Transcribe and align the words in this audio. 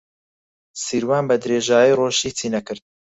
سیروان 0.83 1.23
بەدرێژایی 1.29 1.97
ڕۆژ 1.99 2.15
هیچی 2.25 2.47
نەکرد. 2.55 2.83